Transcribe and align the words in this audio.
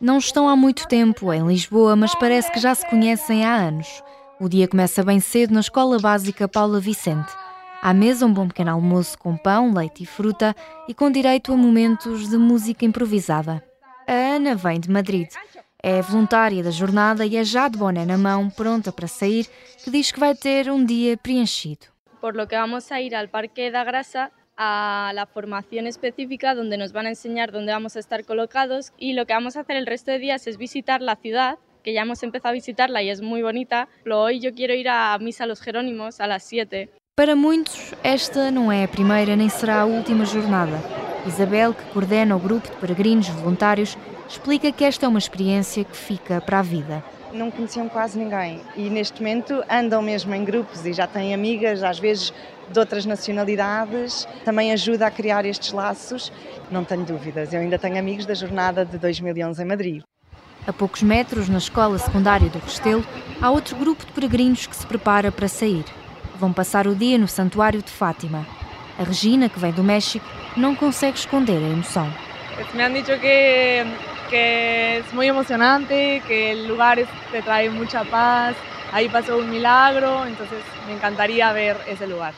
Não 0.00 0.18
estão 0.18 0.48
há 0.48 0.54
muito 0.54 0.86
tempo 0.86 1.32
em 1.32 1.46
Lisboa, 1.46 1.96
mas 1.96 2.14
parece 2.14 2.50
que 2.52 2.60
já 2.60 2.74
se 2.74 2.88
conhecem 2.88 3.44
há 3.44 3.54
anos. 3.54 4.02
O 4.40 4.48
dia 4.48 4.68
começa 4.68 5.02
bem 5.02 5.18
cedo 5.18 5.52
na 5.52 5.60
Escola 5.60 5.98
Básica 5.98 6.46
Paula 6.46 6.78
Vicente. 6.78 7.32
À 7.82 7.92
mesa, 7.94 8.26
um 8.26 8.32
bom 8.32 8.48
pequeno 8.48 8.72
almoço 8.72 9.18
com 9.18 9.36
pão, 9.36 9.72
leite 9.72 10.02
e 10.02 10.06
fruta 10.06 10.54
e 10.86 10.94
com 10.94 11.10
direito 11.10 11.52
a 11.52 11.56
momentos 11.56 12.28
de 12.28 12.36
música 12.36 12.84
improvisada. 12.84 13.62
A 14.06 14.12
Ana 14.12 14.54
vem 14.54 14.78
de 14.78 14.90
Madrid. 14.90 15.28
É 15.82 16.02
voluntária 16.02 16.62
da 16.62 16.70
jornada 16.70 17.24
e 17.24 17.36
é 17.36 17.44
já 17.44 17.68
de 17.68 17.78
boné 17.78 18.04
na 18.04 18.18
mão, 18.18 18.50
pronta 18.50 18.92
para 18.92 19.06
sair, 19.06 19.48
que 19.82 19.90
diz 19.90 20.10
que 20.10 20.20
vai 20.20 20.34
ter 20.34 20.70
um 20.70 20.84
dia 20.84 21.16
preenchido. 21.16 21.86
Por 22.20 22.34
lo 22.34 22.48
que 22.48 22.56
vamos 22.56 22.90
a 22.90 23.00
ir 23.00 23.14
al 23.14 23.28
Parque 23.28 23.70
da 23.70 23.84
Grasa 23.84 24.32
a 24.56 25.12
la 25.14 25.26
formación 25.26 25.86
específica 25.86 26.54
donde 26.54 26.76
nos 26.76 26.92
van 26.92 27.06
a 27.06 27.10
enseñar 27.10 27.52
dónde 27.52 27.72
vamos 27.72 27.94
a 27.94 28.00
estar 28.00 28.24
colocados 28.24 28.92
y 28.98 29.12
lo 29.12 29.24
que 29.24 29.34
vamos 29.34 29.56
a 29.56 29.60
hacer 29.60 29.76
el 29.76 29.86
resto 29.86 30.10
de 30.10 30.18
días 30.18 30.48
es 30.48 30.58
visitar 30.58 31.00
la 31.00 31.14
ciudad 31.14 31.58
que 31.84 31.92
ya 31.92 32.02
hemos 32.02 32.24
empezado 32.24 32.50
a 32.50 32.52
visitarla 32.54 33.02
y 33.02 33.10
es 33.10 33.22
muy 33.22 33.40
bonita. 33.42 33.88
Pero 34.02 34.20
hoy 34.20 34.40
yo 34.40 34.52
quiero 34.52 34.74
ir 34.74 34.88
a 34.88 35.16
Misa 35.18 35.46
los 35.46 35.60
Jerónimos 35.60 36.20
a 36.20 36.26
las 36.26 36.42
7. 36.42 36.90
Para 37.16 37.36
muitos, 37.36 37.94
esta 38.02 38.50
não 38.50 38.70
é 38.70 38.84
a 38.84 38.88
primeira 38.88 39.34
nem 39.36 39.48
será 39.48 39.80
a 39.80 39.84
última 39.84 40.24
jornada. 40.24 40.78
Isabel, 41.26 41.74
que 41.74 41.84
coordena 41.92 42.36
o 42.36 42.38
grupo 42.38 42.68
de 42.68 42.76
peregrinos 42.76 43.28
voluntários, 43.28 43.96
explica 44.28 44.70
que 44.72 44.84
esta 44.84 45.06
é 45.06 45.08
uma 45.08 45.18
experiência 45.18 45.84
que 45.84 45.96
fica 45.96 46.40
para 46.40 46.60
a 46.60 46.62
vida 46.62 47.02
não 47.32 47.50
conheciam 47.50 47.88
quase 47.88 48.18
ninguém 48.18 48.60
e 48.76 48.88
neste 48.88 49.20
momento 49.20 49.62
andam 49.70 50.00
mesmo 50.02 50.34
em 50.34 50.44
grupos 50.44 50.84
e 50.84 50.92
já 50.92 51.06
têm 51.06 51.34
amigas, 51.34 51.82
às 51.82 51.98
vezes 51.98 52.32
de 52.70 52.78
outras 52.78 53.06
nacionalidades. 53.06 54.26
Também 54.44 54.72
ajuda 54.72 55.06
a 55.06 55.10
criar 55.10 55.44
estes 55.44 55.72
laços. 55.72 56.32
Não 56.70 56.84
tenho 56.84 57.04
dúvidas, 57.04 57.52
eu 57.52 57.60
ainda 57.60 57.78
tenho 57.78 57.98
amigos 57.98 58.26
da 58.26 58.34
jornada 58.34 58.84
de 58.84 58.98
2011 58.98 59.62
em 59.62 59.66
Madrid. 59.66 60.02
A 60.66 60.72
poucos 60.72 61.02
metros, 61.02 61.48
na 61.48 61.58
escola 61.58 61.98
secundária 61.98 62.48
do 62.50 62.58
Restelo, 62.58 63.04
há 63.40 63.50
outro 63.50 63.74
grupo 63.76 64.04
de 64.04 64.12
peregrinos 64.12 64.66
que 64.66 64.76
se 64.76 64.86
prepara 64.86 65.32
para 65.32 65.48
sair. 65.48 65.84
Vão 66.36 66.52
passar 66.52 66.86
o 66.86 66.94
dia 66.94 67.16
no 67.16 67.26
Santuário 67.26 67.82
de 67.82 67.90
Fátima. 67.90 68.46
A 68.98 69.02
Regina, 69.02 69.48
que 69.48 69.58
vem 69.58 69.72
do 69.72 69.82
México, 69.82 70.26
não 70.56 70.74
consegue 70.74 71.16
esconder 71.16 71.56
a 71.56 71.68
emoção. 71.68 72.12
Me 72.74 72.82
han 72.82 72.92
dicho 72.92 73.18
que 73.20 73.84
que 74.28 74.98
es 74.98 75.12
muy 75.12 75.26
emocionante, 75.26 76.22
que 76.26 76.52
el 76.52 76.68
lugar 76.68 76.98
es, 76.98 77.08
te 77.30 77.42
trae 77.42 77.70
mucha 77.70 78.04
paz, 78.04 78.54
ahí 78.92 79.08
pasó 79.08 79.36
un 79.38 79.50
milagro, 79.50 80.26
entonces 80.26 80.62
me 80.86 80.94
encantaría 80.94 81.52
ver 81.52 81.76
ese 81.86 82.06
lugar. 82.06 82.34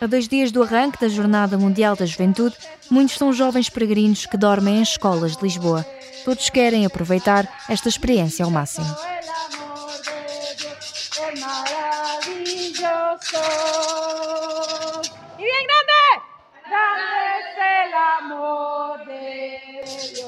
A 0.00 0.06
dois 0.06 0.28
dias 0.28 0.50
do 0.50 0.62
arranque 0.62 0.98
da 0.98 1.10
Jornada 1.10 1.58
Mundial 1.58 1.94
da 1.94 2.06
Juventude, 2.06 2.56
muitos 2.90 3.18
são 3.18 3.34
jovens 3.34 3.68
peregrinos 3.68 4.24
que 4.24 4.38
dormem 4.38 4.78
em 4.78 4.82
escolas 4.82 5.36
de 5.36 5.42
Lisboa. 5.42 5.84
Todos 6.24 6.48
querem 6.48 6.86
aproveitar 6.86 7.46
esta 7.68 7.88
experiência 7.88 8.44
ao 8.44 8.50
máximo. 8.50 8.86
E 15.38 15.42
bem 15.42 15.66
grande! 15.66 15.90
Grande 16.70 17.60
é 17.60 17.90
o 17.90 17.96
amor 18.24 18.98
de 19.00 19.04
Deus. 19.04 20.19